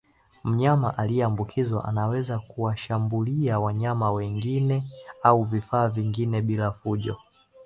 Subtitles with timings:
[0.43, 4.83] Mnyama aliyeambukizwa anaweza kuwashambulia wanyama wengine
[5.23, 7.17] au vifaa vingine bila fujo